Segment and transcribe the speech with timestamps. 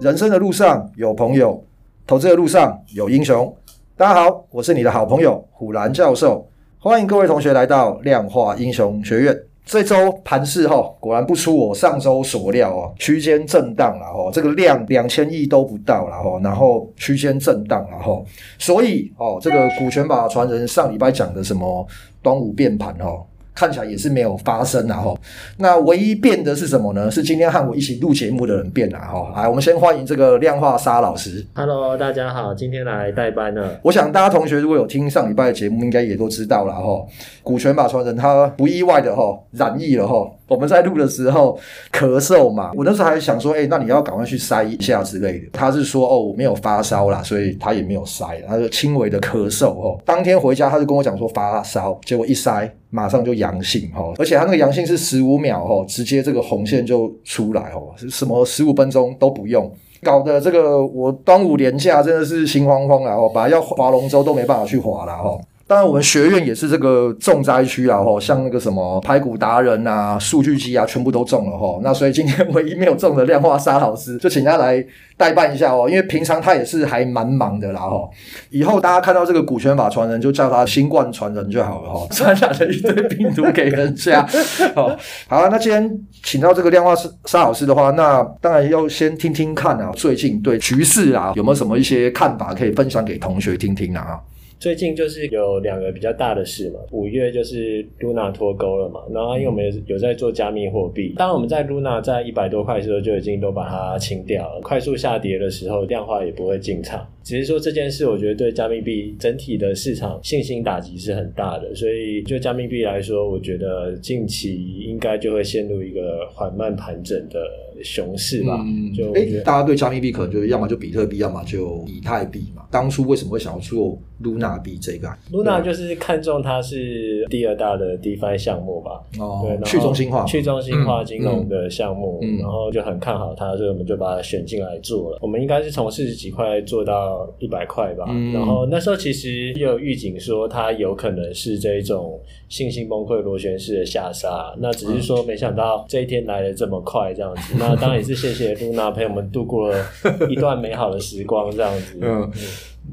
[0.00, 1.62] 人生的路上有朋友，
[2.06, 3.54] 投资的路上有英雄。
[3.98, 6.48] 大家好，我是你的好朋友虎兰教授，
[6.78, 9.38] 欢迎各位同学来到量化英雄学院。
[9.62, 18.22] 这周盘势哈，果然不出我上周所料哦，区间震荡了哈，这个量两千亿都不到了哈，然后区间震荡了哈，
[18.58, 21.86] 所以哦，这个股权法传人上礼拜讲的什么
[22.22, 23.22] 端午变盘哈。
[23.60, 25.14] 看起来也是没有发生啊哈，
[25.58, 27.10] 那唯一变的是什么呢？
[27.10, 29.34] 是今天和我一起录节目的人变了哈。
[29.36, 31.44] 来，我们先欢迎这个量化沙老师。
[31.52, 33.78] Hello，大家好，今天来代班了。
[33.82, 37.04] 我想大家同学如果有听上礼拜的节目，应该也都知道了哈。
[37.42, 40.26] 股权法传人他不意外的哈染疫了哈。
[40.50, 41.56] 我们在录的时候
[41.92, 45.46] 咳嗽嘛，我那时候还想说，哎、那你要赶快去塞一下之类的。
[45.52, 49.96] 他是说，哦，我没有发烧啦，所以他也没有塞，他就轻微的咳嗽哦。
[50.04, 59.72] 当天回家他就跟我讲说发烧，结果一塞马上就阳性哈，而且他那个阳性是十五秒哈，直接这个红线就出来哦，什么十五分钟都不用，
[60.02, 65.38] 搞得这个我端午连假真的是心慌慌了，哦，本来要划龙舟都没办法去划了哈。
[65.70, 71.80] 当然，我们学院也是这个重灾区啊，吼，像那个什么排骨达人啊、数据机啊，全部都中了吼。
[71.84, 74.84] 那所以今天唯一没有中的量化沙老师，就请他来
[75.16, 78.10] 代办一下哦，因为平常他也是还蛮忙的啦，吼。
[78.50, 84.26] 以后大家看到这个股权法传人，就叫他新冠传人就好了，吼， 传染了一堆病毒给人家。
[84.74, 84.88] 好，
[85.28, 85.88] 好，那今天
[86.24, 94.18] 请到这个量化沙老师的话，那当然要先听听看啊，最近对局势啊有没有什么一些看法可以分享给同学听听啊？
[94.60, 117.40] 最近就是有两个比较大的事嘛，五月就是 Luna 脱钩了嘛，然后因为我们有在做加密货币，当我们在 Luna 在一百多块的时候就已经都把它清掉了，快速下跌的时候量化也不会进场，只是说这件事我觉得对加密币整体的市场信心打击是很大的，所以就加密币来说，我觉得近期应该就会陷入一个缓慢盘整的
[117.82, 118.62] 熊市吧。
[118.66, 122.64] 嗯，就哎、欸，大家对加密币可能就是要么就比特币，要么就以太币嘛。
[122.70, 124.60] 当初为什么会想要做 Luna？
[124.62, 129.00] 币这个，Luna 就是看中它是第二大的 DeFi 项目吧？
[129.18, 135.18] 哦，对，去中心化、去中心化金融的项目，嗯嗯、然后就很看好它，所以我们就把它选进来做了。
[135.22, 138.04] 我们应该是从四十几块做到一百块吧？
[138.08, 147.54] 嗯、然后那时候其实也有预警说它有可能是这一种信心崩溃、螺旋式的下杀，那只是说没想到这一天来的这么快，这样子。
[147.58, 149.84] 那当然也是谢谢 Luna 陪我们度过了
[150.28, 151.98] 一段美好的时光，这样子。
[152.00, 152.22] 嗯。
[152.22, 152.32] 嗯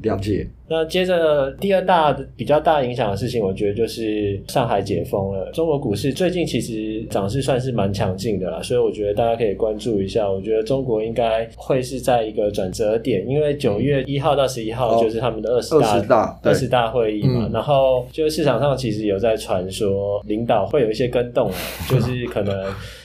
[0.02, 0.46] 了解。
[0.70, 5.50] 那接着第二大比较大影响的事情，我觉得就是上海解封了。
[5.52, 10.30] 中国股市最近其实涨势算是蛮强劲的啦，所以我觉得大家可以关注一下。
[10.30, 17.46] 我觉得中国应该会是在一个转折点，因为九月一号到十一号就是他们的二十大、哦、二十大会议嘛。
[17.46, 21.50] 嗯、然后就市场上其实有在传说领导会有一些跟动，
[21.88, 22.54] 就是可能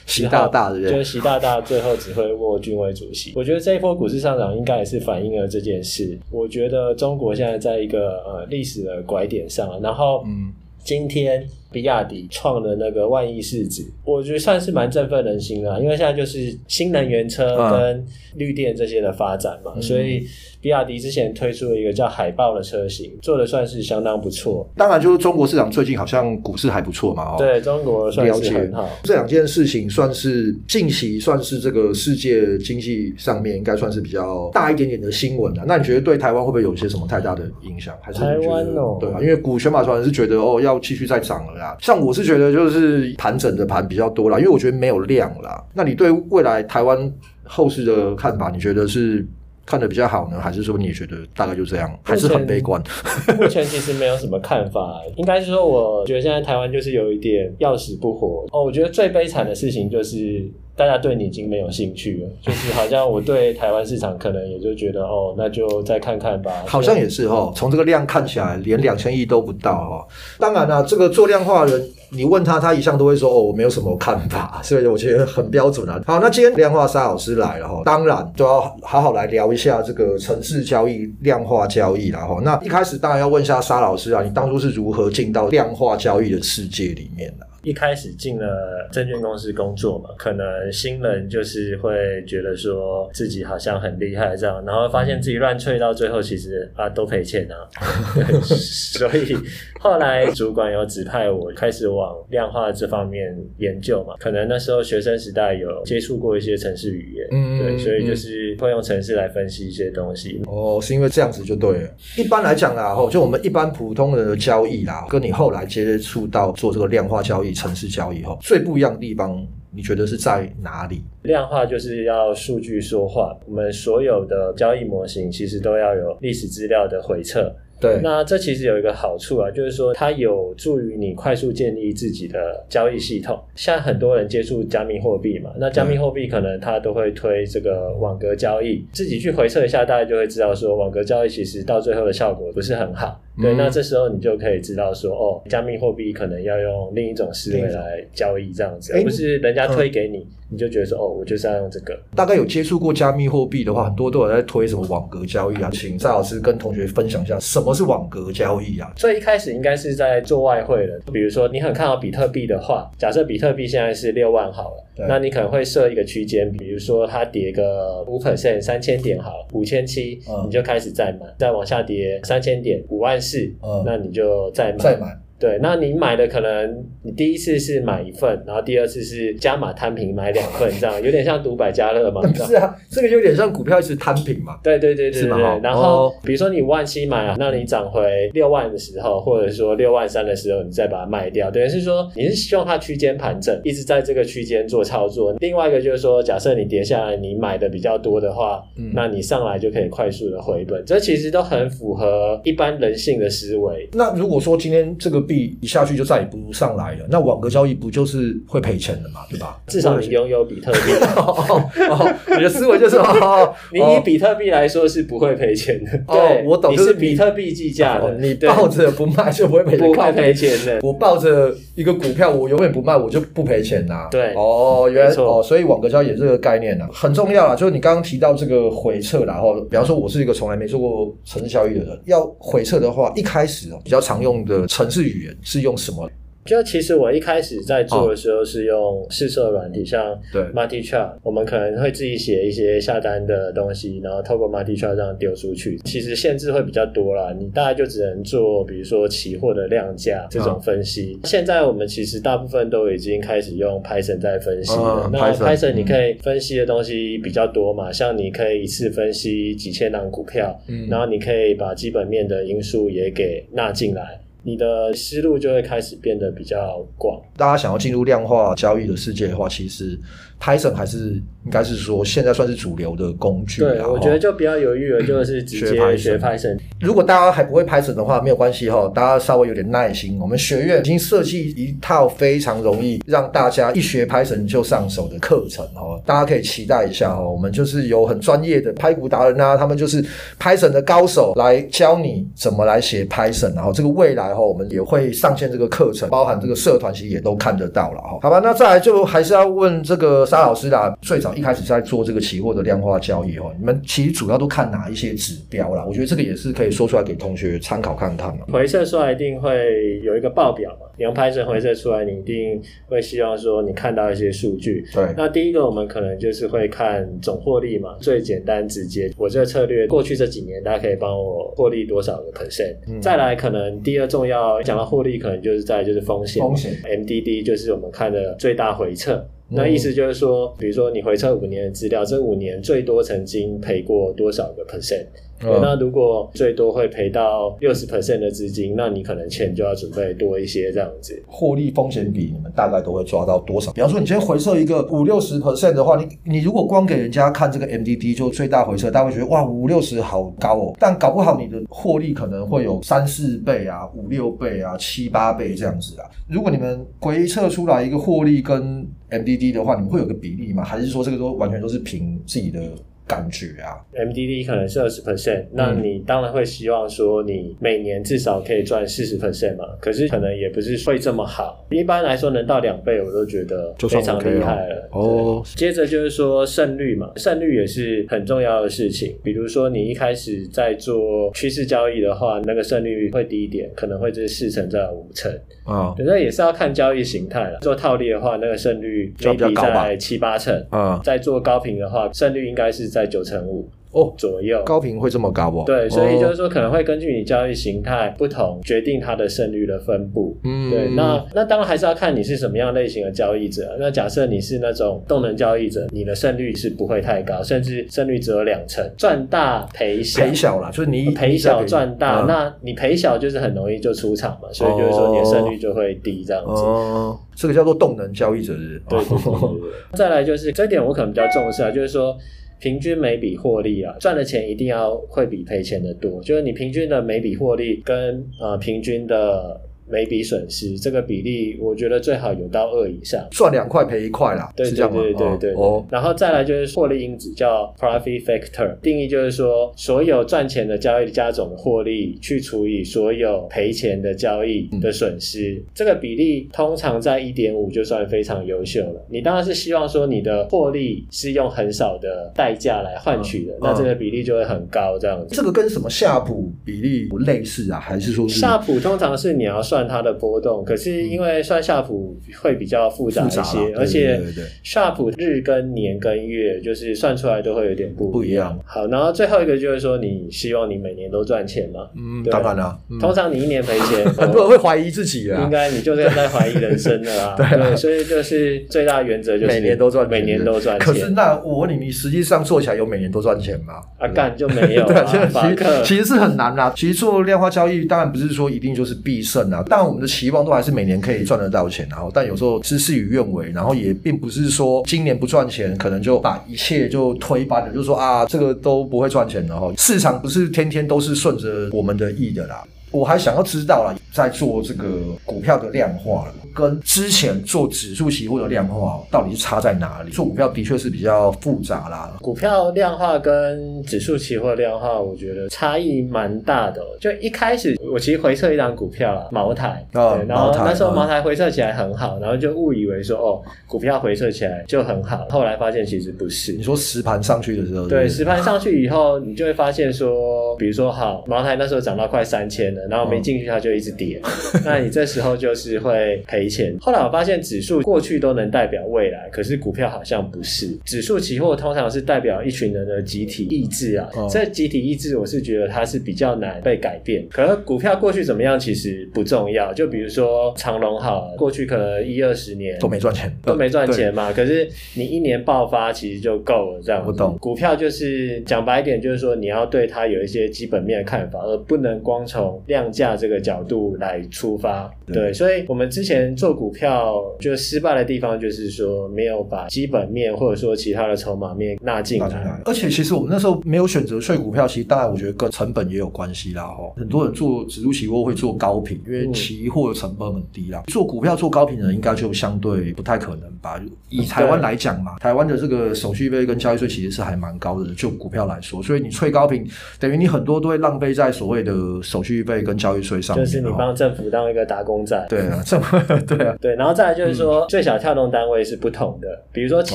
[0.06, 3.32] 习大大的，就是习大大最后只会握军委主席。
[3.34, 6.18] 我觉得这一波股市上涨应该也是反映了这件事。
[6.30, 6.94] 我觉得。
[6.94, 20.24] 中国现在在一个呃历史的拐点上，然后嗯，今天比亚迪创的那个万亿市值，我觉得算是蛮振奋人心的，因为现在就是新能源车跟绿电这些的发展嘛，嗯、所以。
[20.64, 24.66] 比亚迪之前推出了一个叫海豹的车型，做的算是相当不错。
[24.74, 28.88] 当然，就是中国市场最近好像股市还不错嘛，哦，对，中国算是很好。
[29.02, 35.64] 这两件事情算是近期算是这个世界经济上面应该算是比较大一点点的新闻了。
[35.66, 37.94] 那你觉得对台湾会不会有一些什么太大的影响？
[38.00, 39.20] 还是台湾哦，对吧？
[39.20, 45.62] 因为股权法传人是觉得哦要继续再涨了像我是觉得就是盘整的盘比较多啦，因为我觉得没有量啦。
[45.72, 47.12] 那你对未来台湾
[47.44, 49.26] 后市的看法，你觉得是？
[49.66, 52.82] 看得比较好呢，还是说你也觉得大概就这样，还是很悲观？
[53.38, 58.64] 目前其实没有什么看法，应该是说，我觉得现在台湾就是有一点要死不活哦。
[58.64, 60.50] 我觉得最悲惨的事情就是。
[60.76, 66.50] 大家对你已经没有兴趣了，就是好像我对台湾市场可能也就觉得哦，那就再看看吧。
[66.66, 70.02] 好像也是哦，从这个量看起来，连两千亿都不到哦。
[70.36, 76.00] 当然了，这个做量化的人，你问他，他一向都会说哦，我没有什么看法， 所以我觉得很标准啊。
[76.06, 82.40] 好，那今天量化沙老师来了哈，当然都要好好来聊一下这个城市交易、量化交易了哈。
[82.42, 87.46] 那一开始当然要问一下沙老师啊，你当初是如何进到量化交易的世界里面的？
[87.64, 97.66] 一开始进了证券公司工作嘛，可能新人就是会觉得说自己好像很厉害这样，然后发现自己乱吹到最后其实啊都赔钱啊，
[98.42, 99.36] 所以
[99.80, 110.42] 后来主管有指派我开始往量化这方面研究嘛，可能那时候学生时代有接触过一些程式语言，嗯，对，所以就是会用程式来分析一些东西。
[110.46, 111.90] 哦，是因为这样子就对了。
[112.18, 117.54] 一般来讲啦，就我们一般普通人的交易啦，跟你后来接触到做这个量化交易。
[117.54, 121.04] 程式交易后最不一样的地方，你觉得是在哪里？
[121.22, 127.54] 量化就是要数据说话，我们所有的交易模型其实都要有历史资料的回测。
[127.80, 133.38] 对，那这其实有一个好处啊，就是说它有助于你快速建立自己的交易系统。
[133.54, 143.20] 像很多人接触加密货币嘛，那加密货币可能它都会推这个网格交易，自己去回测一下，大家就会知道说网格交易其实到最后的效果不是很好。
[143.42, 151.98] 对，嗯、那这时候你就可以知道说，哦，加密货币可能要用另一种思维来交易，这样子，而不是人家推给你，嗯、你就觉得说，哦，我就是要用这个。
[152.14, 158.92] 大概有接触过加密货币的话，很多都有在推什么网格交易啊，请蔡老师跟同学分享一下什么是网格交易啊？
[158.96, 174.04] 所以一开始应该是在做外汇的，比如说你很看好比特币的话，假设比特币现在是六万好了，那你可能会设一个区间，比如说它跌个五 percent，三千点好了，五千七，你就开始再买，再往下跌三千点，五万四，嗯，那。
[174.04, 175.18] 你就再买，再买。
[175.44, 182.22] 对，那你买的可能你第一次是买一份，然后第二次是加码摊平买两份，这样有点像赌百家乐嘛？
[182.24, 184.58] 不是啊，这个就有点像股票一直摊平嘛。
[184.62, 185.60] 对对对对对。
[185.62, 195.34] 然后比如说你五万七买啊，那你涨回六万的时候，或者说六万三的时候，你再把它卖掉，等于是说你是希望它区间盘整，一直在这个区间做操作。
[195.40, 200.82] 另外一个就是说，假设你跌下来，你买的比较多的话，嗯，那你上来就可以快速的回本。
[200.86, 203.86] 这其实都很符合一般人性的思维。
[203.92, 209.60] 那如果说今天这个币一下去就再也不上来了，那网格交易不就是会赔钱的嘛，对吧？
[209.66, 210.78] 至少你拥有比特币，
[211.16, 215.90] 哦，你的思维就是哦， 你以比特币来说是不会赔钱的。
[216.08, 220.80] 哦，我懂，你是比特币计价的，你抱着不卖就不会赔，不会赔钱的。
[220.82, 224.08] 我抱着一个股票，我永远不卖，我就不赔钱呐。
[224.10, 236.08] 对，哦，原来哦，所以网格交易这个概念呢很重要啊，就是你刚刚提到这个回撤，然后比方说我是一个从来没做过城市交易的人，要回撤的话，一开始比较常用的城市语言是用什么？
[236.44, 245.78] 就其实我一开始在做的时候是用试色软体，像 m a r t i Chart，我们可能会自己写一些下单的东西，然后透过 m a r t i Chart 这样丢出去。
[245.86, 251.18] 其实限制会比较多啦，你大概就只能做，比如说期货的量价这种分析。
[251.22, 255.04] 哦、现在我们其实大部分都已经开始用 Python 在分析了。
[255.06, 264.20] 嗯、那 Python 你可以分析的东西比较多嘛，嗯、像你可以一次分析几千档股票，嗯、然后你可以把基本面的因素也给纳进来。
[264.44, 267.20] 你的思路就会开始变得比较广。
[267.36, 269.98] 大家想要进入量化交易的世界的话，其实
[270.38, 270.98] Python 还是
[271.44, 273.62] 应该是说现在算是主流的工具。
[273.62, 276.58] 对，我觉得就不要犹豫了，就是直接学 Python。
[276.80, 280.18] 如果大家还不会 Python 的话，没有关系哈，大家稍微有点耐心。
[280.20, 287.32] 我们学院已经设计一套非常容易让大家一学 Python 就上手的课程哦，大家可以期待一下哦。
[287.32, 290.04] 我们就是有很专业的拍股达人啊，他们就是
[290.38, 294.33] Python 的高手来教你怎么来写 Python，然后这个未来。
[294.34, 298.18] 然后我们也会上线这个课程，包含这个社团其实也都看得到了哈。
[298.20, 300.92] 好吧，那再来就还是要问这个沙老师啦。
[301.02, 305.84] 最早一开始在做这个期货的量化交易哦，你们其实主要都看哪一些指标啦？
[305.86, 308.44] 我觉得这个也是可以说出来给同学参考看看嘛。
[308.52, 314.84] 回测出来一定会有一个报表嘛，你用 Python 回测出来，你一定会希望说你看到一些数据。
[314.94, 319.10] 对，那第一个我们可能就是会看总获利嘛，最简单直接。
[319.16, 322.76] 我这个策略过去这几年，大家可以帮我获利多少个 percent？
[322.88, 329.26] 嗯，再来可能第二重要讲到获利，可能就是在就是风险，风险 MDD 就是我们看的最大回撤。
[329.50, 335.04] 那意思就是说，比如说你回测五年的资料，这五年最多曾经赔过多少个 percent？
[335.38, 341.22] 对，那如果最多会赔到六十 percent 的资金，那你可能钱就要准备多一些这样子。
[341.26, 343.72] 获利风险比你们大概都会抓到多少？
[343.72, 356.08] 比方说你今天回撤一个五六十 percent 的话，你你如果光给人家看这个 MDD 就最大回撤，大家会觉得哇五六十好高哦，但搞不好你的获利可能会有三四倍啊、五六倍啊、七八倍这样子啊。
[356.28, 360.64] 如果你们回测出来一个获利跟 MDD 的话，你们会有个比例吗？
[360.64, 362.60] 还是说这个都完全都是凭自己的？
[363.06, 369.64] 感觉啊，MDD 可能是二十 percent，那你当然会希望说你每年至少可以赚四十 percent 嘛。
[369.78, 374.88] 可是可能也不是会这么好，一般来说能到两倍，我都觉得非常厉害了。
[374.92, 379.14] 哦，接着就是说胜率嘛，胜率也是很重要的事情。
[379.22, 385.30] 比如说你一开始在做趋势交易的话，那个胜率会低一点，可能会是四成到五成
[385.66, 385.94] 啊。
[385.98, 387.58] 那也是要看交易形态了。
[387.60, 390.98] 做套利的话，那个胜率就比较高，在七八成啊。
[391.04, 392.93] 在做高频的话，胜率应该是。
[392.94, 393.68] 在九成五。
[393.94, 395.62] 哦，左右高频会这么高不？
[395.66, 400.36] 对，所以就是说可能会根据你交易形态不同，决定它的胜率的分布。
[400.42, 403.76] 嗯，对，那那当然还是要看你是什么样类型的交易者。
[403.78, 410.24] 那假设你是那种动能交易者，你的胜率是不会太高，甚至胜率只有两成，赚大赔小。
[410.24, 416.50] 赔小啦，就是你赔小赚大，嗯，那你赔小就是很容易就出场嘛，所以就是说你的胜率就会低这样子。
[416.50, 418.82] 哦，这个叫做动能交易者是？
[418.88, 419.70] 对对对对对。
[419.94, 422.18] 再来就是这点我可能比较重视啊，就是说。
[422.64, 429.60] 平均每笔获利啊，赚的钱一定要会比赔钱的多，就是你平均的每笔获利跟呃平均的。
[429.86, 435.52] 每笔损失这个比例，我觉得最好有到二以上，赚两块赔一块啦，对对对对对对。
[435.54, 449.06] 哦，然后再来就是获利因子，叫 profit factor，定义就是说，所有赚钱的交易加总的获利去除以所有赔钱的交易的损失，嗯、这个比例通常在一点五就算非常优秀了。
[449.10, 455.34] 你当然是希望说你的获利是用很少的代价来换取的，嗯、那这个比例就会很高这样子。
[455.34, 457.80] 这个跟什么夏普比例不类似啊？
[457.80, 464.20] 还是说是夏普通常是你要算它的波动，可是因为算夏普会比较复杂一些，而且
[464.62, 468.34] 夏普日跟年跟月就是算出来都会有点不一样。
[468.34, 471.88] 一样好，然后最后一个就是说，你希望你每年都赚钱吗？
[471.96, 472.76] 嗯，当然了。
[472.90, 475.40] 嗯、通常你一年赔钱，很多人会怀疑自己啊。
[475.44, 477.34] 应该你就是在怀疑人生的啦。
[477.38, 480.86] 对，对，所以就是最大原则就是每年都赚，每年都赚钱。
[480.86, 483.74] 可是那我问你，你实际上做起来有每年都赚钱吗？
[483.98, 484.86] 啊，干就没有、啊。
[484.92, 486.72] 对，其实其实是很难啦。
[486.76, 502.62] 其实做量化交易当然不是说一定就是必胜啊，但我们的期望都还是每年可以赚得到钱，然后但有时候是事与愿违，然后也并不是说今年不赚钱，可能就把一切就推翻了，就说啊，这个都不会赚钱，的哈市场不是天天都是顺着我们的意的啦。
[502.94, 504.88] 我还想要知道了，在做这个
[505.24, 510.12] 股票的量化了，跟之前做指数期货的量化到底是差在哪里？
[510.12, 512.16] 做股票的确是比较复杂啦。
[512.22, 516.80] 股票量化跟指数期货量化，我觉得差异蛮大的。
[517.00, 526.52] 就一开始我其实回测一档股票啦，茅台，哦、对，然后那时候茅台回测起来很好，然后就误以为说哦，股票回测起来就很好，后来发现其实不是。
[526.52, 527.88] 你说实盘上去的时候？
[527.88, 532.83] 对，实盘上去以后，你就会发现说，比如说好，茅台那时候涨到快三千了。
[532.88, 534.20] 然后没进去，它就一直跌，
[534.64, 536.76] 那你这时候就是会赔钱。
[536.80, 540.68] 后来我发现指数过去都能代表未来，可是股票好像不是。
[540.84, 547.26] 指数期货通常是代表一群人的集体意志啊，这、哦、集体意志我是觉得它是比较难被改变。
[547.30, 554.32] 可是股票过去怎么样其实不重要，就比如说长隆好了，过去可能一二十年都没赚钱，都没赚钱嘛。
[554.32, 557.04] 可是你一年爆发其实就够了，这样。
[557.04, 557.36] 不懂。
[557.38, 572.60] 股票就是讲白一点，就是说你要对它有一些基本面的看法，而不能光从量价这个角度来出发，对，对，所以我们之前做股票就失败的地方，就是说没有把基本面或者说其他的筹码面纳进来，来。
[572.64, 576.64] 而且其实我们那时候没有选择税股票，其实当然我觉得跟成本也有关系啦。
[576.64, 580.80] 哈，很多人做指数期货会做高频，因为期货的成本很低啦。
[580.80, 583.80] 嗯、做股票做高频的人应该就相对不太可能吧？
[584.08, 589.64] 以台湾来讲嘛，台湾的这个手续费跟交易税其实是还蛮高的，就股票来说，所以你吹高频，
[590.00, 593.44] 等于你很多都会浪费在所谓的手续费跟交易税上面。
[593.44, 599.94] 就是你帮政府当一个打工仔，对啊， 政府对啊，对，然后再来就是说，最小跳动单位是不同的，比如说期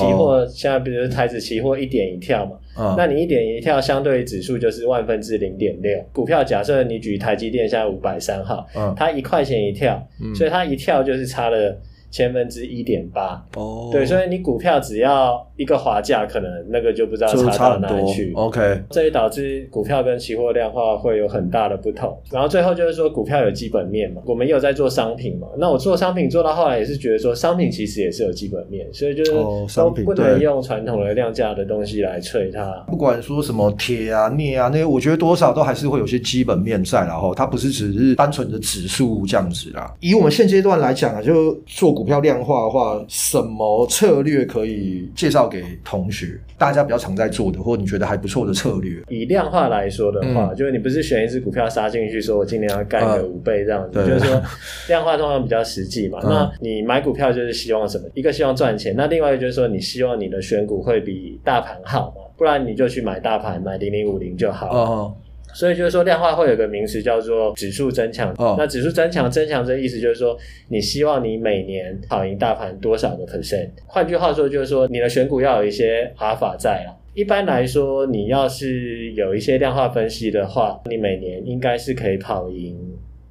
[0.00, 5.98] 货，现在比如说台指期货一点一跳嘛，那你一点一跳相对于指数就是万分之零点六。
[6.12, 10.00] 股票假设你举台积电现在五百三号，它一块钱一跳，
[10.34, 11.76] 所以它一跳就是差了
[12.10, 13.42] 千分之一点八。
[13.56, 15.46] 哦，对，所以你股票只要。
[15.60, 18.32] 一个滑价，可能那个就不知道差到哪里去。
[18.34, 22.18] OK，这也导致股票跟期货量化会有很大的不同。
[22.32, 25.46] 然后最后就是说，股票有基本面嘛，我们也有在做商品嘛。
[25.58, 29.32] 那我做商品做到后来也是觉得说，商品其实也是有基本面，所以就是
[29.76, 32.72] 都不能用传统的量价的东西来吹它。
[32.88, 39.94] 不管说什么铁啊、镍啊那些，我觉得多少都还是会有些基本面在，然后它不是只是单纯的指数这样子啦。
[40.00, 49.02] 以我们现阶段来讲啊，就做股票量化的话，什么策略可以介绍给同学，大家比较常在做的，或者你觉得还不错的策略。
[49.10, 54.42] 以量化来说的话，嗯、就是你不是选一只股票杀进去，说我今年要干个五倍这样子，呃、就是说
[54.88, 56.20] 量化通常比较实际嘛。
[56.22, 58.04] 嗯、那你买股票就是希望什么？
[58.14, 62.22] 一个希望赚钱，那另外一个就是说你希望你的选股会比大盘好嘛？
[62.38, 64.72] 不然你就去买大盘，买零零五零就好了。
[64.72, 65.14] 哦
[65.52, 68.34] 所以就是说，量化会有个名词叫做指数增强。
[68.38, 70.36] 哦，那指数增强，增强这意思就是说，
[70.68, 73.68] 你希望你每年跑赢大盘多少个 percent？
[73.86, 76.94] 换句话说，就是说你的选股要有一些阿尔法在啊。
[77.14, 82.78] 一般来说，你要是有一些量化分析的话，你每年应该是可以跑赢，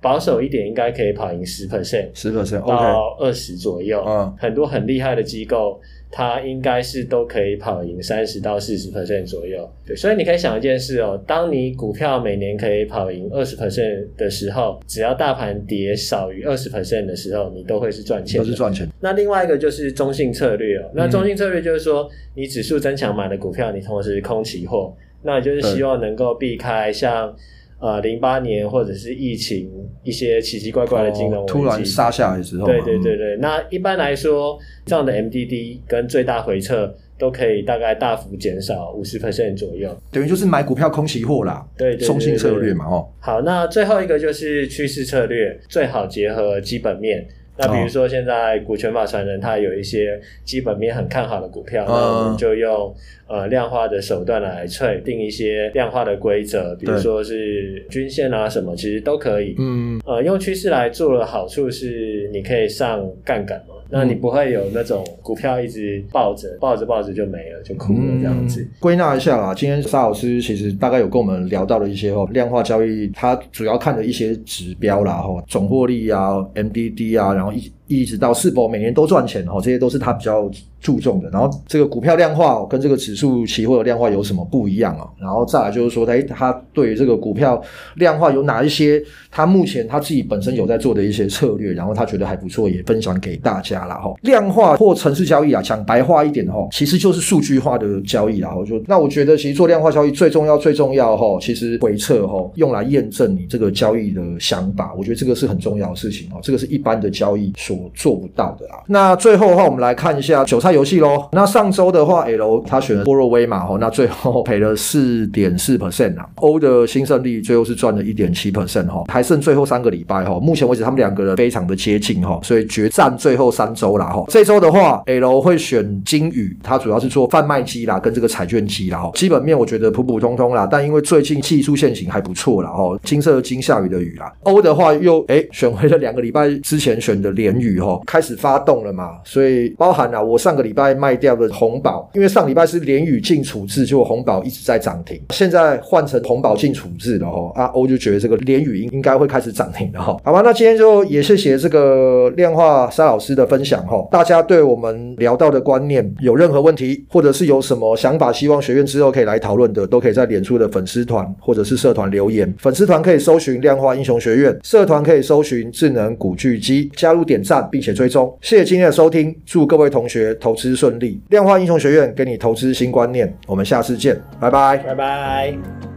[0.02, 4.04] 保守一点应该可以跑赢十 percent，十 percent 到二十左右。
[4.06, 5.80] 嗯，很多很厉害的机构。
[6.12, 9.70] 它应该是都可以跑赢三十到四十 percent 左右。
[9.86, 18.88] 对，所以你可以想一件事哦，当你股票每年可以跑赢二十 percent 的时候，只要大盘跌少于二十 percent 的时候，你都会是赚钱，都是赚钱。
[19.00, 27.36] 那另外一个就是中性策略哦，那中性策略就是说，你指数增强买的股票，你同时空期货，那你就是希望能够避开像。
[27.80, 29.72] 呃，零八年或者是疫情
[30.04, 33.36] 一些奇奇怪怪的金融危机，哦、突然杀下来的时候，对对对对。
[33.38, 41.66] 嗯、那一般来说，这样的 MDD 跟最大回撤都可以大概大幅减少五十 percent 左右，等于就是买股票空期货啦。
[41.78, 43.08] 对，对，对，对，中性策略嘛，哦。
[43.20, 47.26] 好，那最后一个就是趋势策略，最好结合基本面。
[47.60, 52.96] 那比如说现在股权法传人他有一些基本面很看好的股票，那我们就用。
[53.32, 59.54] 呃，量化的手段来确定一些量化的规则，比如说是均线啊什么，其实都可以。
[59.60, 68.68] 嗯，呃，用趋势来做的好处是，你可以上杠杆嘛，那你不会有那种股票一直抱着，抱着抱着就没了，就哭了这样子。
[68.80, 81.30] 归纳一下啦，今天沙老师其实大概有跟我们聊到了一些哦，量化交易它主要看的一些指标啦，哈，总获利啊，MDD 啊，然后一一直到是否每年都赚钱哈，这些都是他比较注重的。
[81.32, 85.10] 然后这个股票量化跟这个指数期货的量化有什么不一样啊？
[85.20, 87.62] 然后再来就是说，哎，他对于这个股票
[87.96, 94.14] 量化有哪一些，他目前他自己本身有在做的一些策略，然后他觉得还不错，也分享给大家了哈。
[94.22, 98.56] 量化或城市交易啊，讲白话一点哈，其实就是数据化的交易啦。
[98.56, 106.40] 我就那我觉得其实做量化交易最重要最重要哈，其实回测哈，用来验证你这个交易的想法，我觉得这个是很重要的事情哈。
[106.44, 108.82] 这个是一般的交易所做不到的啦。
[108.88, 111.28] 那最后的话，我们来看一下韭菜游戏喽。
[111.32, 116.28] 那上周的话，L 他选了波若威嘛，吼，那最后赔了四点四 percent 啊。
[116.36, 120.40] O 的新胜利最后是赚了一点七 percent 哈，还剩最后三个礼拜哈。
[120.40, 124.24] 目前为止，他们两个人非常的接近哈，所以决战最后三周啦哈。
[124.30, 129.12] 这周的话，L 会选金宇，它主要是做贩卖机啦，跟这个彩券机啦哈。
[129.16, 132.98] 基本面我觉得普普通通啦，但因为最近技术线型还不错啦哈。
[133.04, 134.32] 金色的金，下雨的雨啦。
[134.44, 147.52] O 的话又哎选回了两个礼拜之前选的联雨哈，开始发动了嘛，所以包含了我上个礼拜卖掉的红宝，因为上礼拜是联宇进处置，结果红宝一直在涨停，现在换成红宝进处置了哈。
[147.56, 150.18] 阿欧就觉得这个联宇应应该会开始涨停了哈。
[150.24, 154.06] 好吧，那今天就也谢谢这个量化沙老师的分享哈。
[154.12, 162.54] 大家对我们聊到的观念有任何问题，或者是有什么想法，希望学院之后可以来讨论的，都可以在脸书的粉丝团或者是社团留言。
[162.58, 168.38] 粉丝团可以搜寻量化英雄学院，社团可以搜寻智能古巨基，加入点赞并且追踪。
[168.42, 171.20] 谢谢今天的收听，祝各位同学投资顺利。
[171.30, 175.89] 量化英雄学院给你投资新观念，我们下次见，拜拜，拜拜。